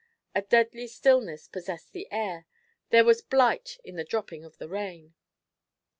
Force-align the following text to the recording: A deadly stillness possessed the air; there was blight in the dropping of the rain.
A 0.33 0.41
deadly 0.41 0.87
stillness 0.87 1.47
possessed 1.47 1.91
the 1.93 2.11
air; 2.11 2.47
there 2.89 3.03
was 3.05 3.21
blight 3.21 3.77
in 3.83 3.97
the 3.97 4.03
dropping 4.03 4.43
of 4.43 4.57
the 4.57 4.67
rain. 4.67 5.13